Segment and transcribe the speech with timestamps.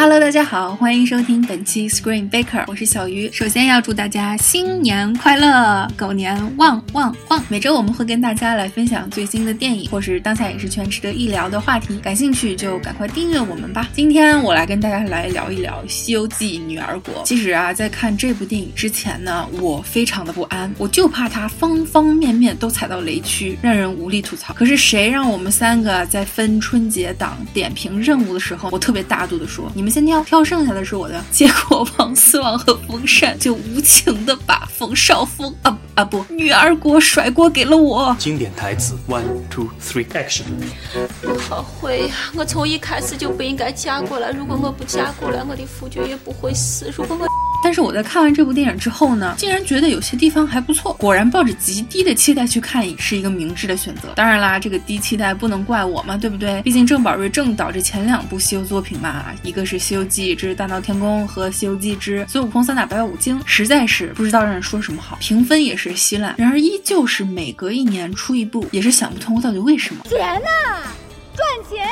[0.00, 3.30] Hello，大家好，欢迎收听本期 Screen Baker，我是小鱼。
[3.30, 7.44] 首先要祝大家新年快乐，狗年旺旺旺！
[7.50, 13.90] 每周我们会跟大家来分享最新的电影，或是当下影视圈值得一聊的话题，感兴趣就赶快订阅我们吧。
[13.92, 17.14] 今天我来跟大家来聊一聊《西游记女儿国》。
[17.24, 24.54] 其实啊，在看这部电影之前呢，我非常的不安，我就怕它方方面面都踩到雷区，让人无力吐槽。
[24.54, 29.89] 可是谁让我们三个在分春节档点评任务的时候，我特别大度的说，你们。
[29.90, 38.14] 先挑挑剩下的是我的，结果王思王和风扇就无情的把冯绍峰啊啊不女儿国甩锅给了我。
[38.18, 40.44] 经典台词：One, two, three, action。
[41.22, 44.30] 我后悔，我从一开始就不应该嫁过来。
[44.30, 46.92] 如果我不嫁过来，我的夫君也不会死。
[46.96, 47.26] 如果我……
[47.62, 50.94] 但是我在看完这部电影之后呢，竟然觉得有些地方还不错。
[50.94, 54.08] 果然，抱着极低的期待去看是一个明智的选择。
[54.16, 56.62] 当然啦，这个低期待不能怪我嘛，对不对？
[56.62, 66.34] 毕竟郑宝瑞正导这前两部西游作品嘛，一个是《西游记之大闹天宫》和《西游记之孙悟空三打白骨精》，实在是不知道让人说什么好，评分也是稀烂。
[66.36, 70.04] 然而，依旧是每隔一年出一部，也是想不通到底为什么。
[70.08, 70.46] 钱呢？
[71.34, 71.88] 赚钱？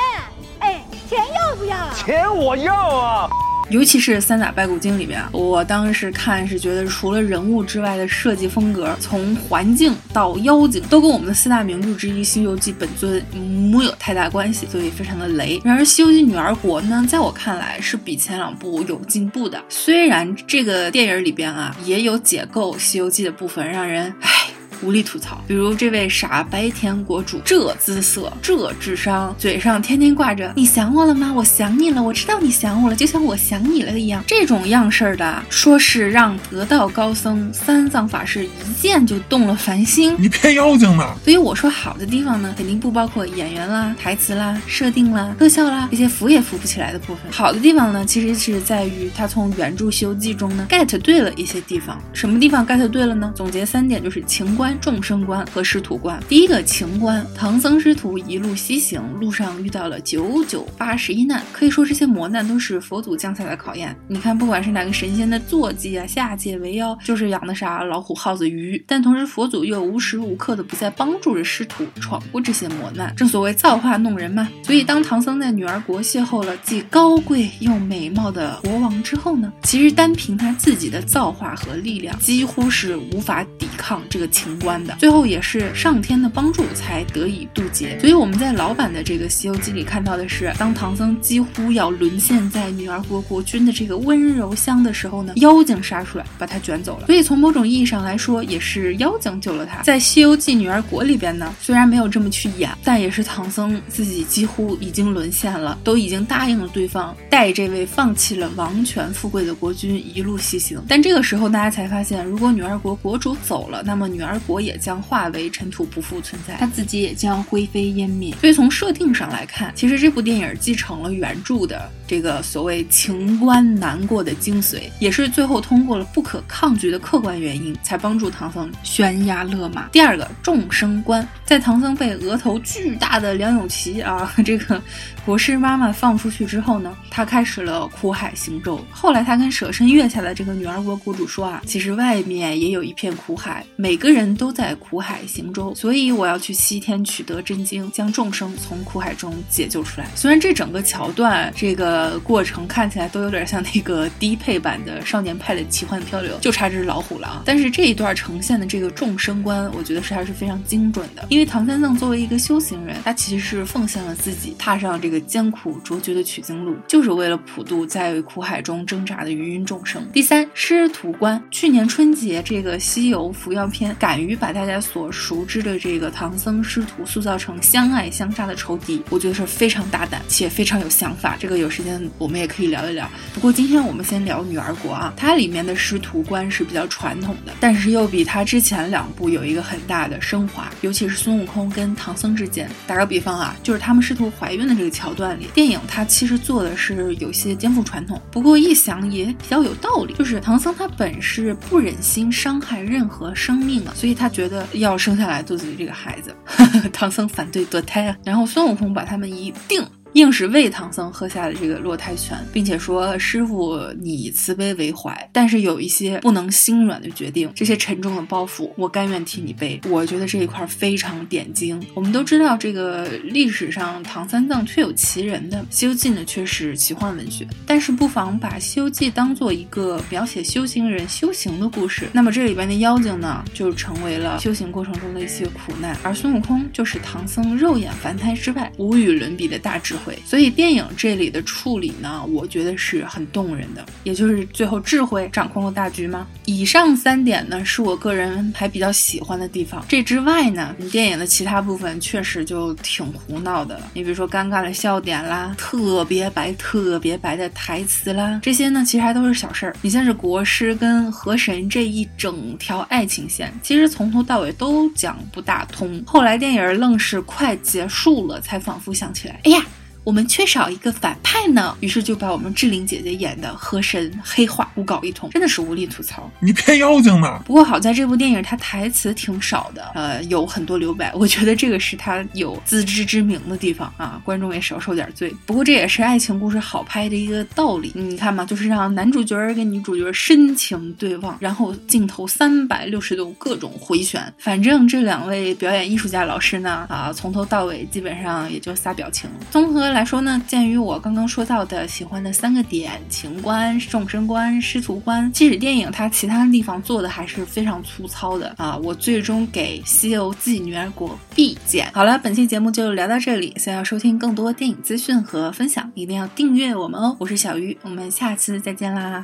[0.59, 1.93] 哎，钱要不要？
[1.95, 3.28] 钱我要啊！
[3.69, 13.23] 尤其是《三打白骨精》里边，我当时看是觉得，除了人物之外的设计风格，从环境到妖精，都跟我们的四大名著之一《西游记》本尊
[13.71, 15.61] 没有太大关系，所以非常的雷。
[15.63, 19.63] 然而，《西游记女儿国》呢，在我看来是比前两部有进步的。
[19.69, 24.38] 虽然这个电影里边啊，也有解构《西游记》的部分，让人唉。
[24.81, 31.33] 无力吐槽，比如这位傻白甜国主，这姿色，这智商，嘴上天天挂着“你想我了吗？
[31.35, 41.15] 我想你了，我知道你想我了，就像我想你了一样”，这种样式的，说是让得道高僧三藏法师一见就动了凡心，你骗妖精呢？
[41.23, 47.31] 所以我说好的地方呢，肯定不包括演员啦、台词啦、设定啦、特效啦这些扶也扶不起来的部分。
[47.31, 52.01] 好的地方呢，其实是在于他从原著《西游记》中呢 get 对了一些地方。
[52.13, 53.31] 什么地方 get 对了呢？
[53.35, 54.68] 总结三点，就是情关。
[54.81, 56.21] 众生观和师徒观。
[56.27, 63.95] 第一个情观，唐僧师徒一路西行，路上遇到了九九八十一难，可以说这些磨难都是佛祖降下的考验。
[64.07, 73.13] 你看，不管是哪个神仙的坐骑啊，下界为妖，就是养的啥老虎、耗子、鱼，但同时佛祖又无时无刻的不在帮助着师徒闯过这些磨难。
[73.15, 74.49] 正所谓造化弄人嘛。
[74.63, 84.83] 所以当唐僧在女儿国邂逅了既高贵又美貌的国王之后呢，其实单凭他自己的造化和力量，几乎是无法抵抗这个情关。
[84.85, 87.97] 的，最后也是上天的帮助才得以渡劫。
[87.99, 97.07] 所以我们在老版的这个《西游记》里看到的是，当唐僧几乎要沦陷在女儿国国君的这个温柔乡的时候呢，妖精杀出来把他卷走了。
[97.07, 99.81] 所以从某种意义上来说，也是妖精救了他。
[99.83, 110.81] 在《西游记女儿国》里边呢，虽然没有这么去演，但也是唐僧自己几乎已经沦陷了，都已经答应了对方带这位放弃了王权富贵的国君一路西行。
[110.87, 114.59] 但这个时候大家才发现，如果女儿国国主走，那么女儿国。
[114.59, 118.35] 也将化为尘土，不复存在，她自己也将灰飞烟灭。
[118.41, 129.87] 所以从设定上来看，其实这部电影继承了原著的这个所谓情关难过的精髓，也是最后通过了不可抗拒的客观原因，才帮助唐僧悬崖勒马。
[129.89, 134.81] 第二个众生观，在唐僧被额头巨大的梁咏琪啊这个
[135.25, 138.83] 国师妈妈放出去之后呢，他开始了苦海行舟。
[138.91, 144.49] 后来他跟舍身月下的这个女儿国国主说啊，其实外面也有一片苦海，每个人都。
[144.59, 150.07] 在苦海行舟，所以我要去西天取得真经，将众生从苦海中解救出来。
[150.15, 157.41] 虽然这整个桥段、这个过程看起来都有点像那个低配版的《少年派的奇幻漂流》，就差这只老虎了啊！
[157.45, 161.25] 但是这一段呈现的这个众生观，我觉得是还是非常精准的。
[161.29, 170.05] 因为唐三藏作为一个修行人，他其实是奉献了自己，踏上这个艰苦卓绝的取经路，就是为了普渡在苦海中挣扎的芸芸众生。
[170.11, 171.41] 第三，师徒观。
[171.49, 181.37] 去年春节这个西游伏妖篇，敢于把大家所熟知的这个唐僧师徒塑造成相爱相杀的仇敌，我觉得是非常大胆且非常有想法。
[181.39, 183.07] 这个有时间我们也可以聊一聊。
[183.33, 192.69] 不过今天我们先聊女儿国啊，它里面的师徒观是比较传统的，但是又比它之前两部有一个很大的升华，尤其是孙悟空跟唐僧之间。
[192.87, 200.13] 打个比方啊，就是他们师徒怀孕的这个桥段里，电影它其实做的是有些颠覆传统，不过一想也比较有道理。
[200.13, 204.29] 就是唐僧他本是不忍心伤害任何生命的，所以他。
[204.29, 206.33] 觉得要生下来肚子里这个孩子，
[206.93, 209.83] 唐僧反对堕胎啊，然后孙悟空把他们一定。
[210.13, 219.79] 硬是喂唐僧喝下了这个落胎泉，并且说师傅你慈悲为怀，但是有一些不能心软的决定，这些沉重的包袱我甘愿替你背。
[219.87, 221.81] 我觉得这一块非常点睛。
[221.93, 232.07] 我们都知道这个历史上唐三藏确有其人的，《西游记》呢却是奇幻文学，但是不妨把《西游记》当做一个描写修行人修行的故事。
[232.11, 246.27] 那么这里边的妖精呢，就成为了修行过程中的一些苦难，而孙悟空就是唐僧肉眼凡胎之外无与伦比的大智所以电影这里的处理呢，我觉得是很动人的，也就是最后智慧掌控了大局吗？
[246.45, 249.83] 以上三点呢，是我个人还比较喜欢的地方。
[249.87, 253.91] 这之外呢，电影的其他部分确实就挺胡闹的了。
[253.93, 259.75] 你比如说尴尬的笑点啦，特别白、特别白的台词啦，这些呢其实还都是小事儿。
[259.81, 266.01] 你像是国师跟河神这一整条爱情线，其实从头到尾都讲不大通。
[266.05, 269.61] 后来电影愣是快结束了，才仿佛想起来，哎呀。
[270.03, 276.29] 我们缺少一个反派呢，于是就把我们志玲姐姐演的河神黑化胡搞一通，真的是无力吐槽。
[276.39, 277.41] 你骗妖精呢？
[277.45, 285.33] 不过好在这部电影它台词挺少的，呃，有很多留白，我觉得这个是它有自知之明的地方啊，观众也少受点罪。
[285.45, 294.33] 不过这也是爱情故事好拍的一个道理，你看嘛，就是让男主角跟女主角深情对望，然后镜头三百六十度各种回旋。
[294.37, 299.29] 反正这两位表演艺术家老师呢，啊，从头到尾基本上也就仨表情。
[299.51, 311.89] 综合来说呢，鉴于我刚刚说到的喜欢的三个点：情观、众生观、师徒观，即使电影它其他地方做的还是非常粗糙的啊，我最终给《西游记女儿国》必减。
[311.93, 313.53] 好了，本期节目就聊到这里。
[313.57, 317.15] 想要收听更多电影资讯和分享，一定要订阅我们哦。
[317.19, 319.23] 我是小鱼，我们下次再见啦。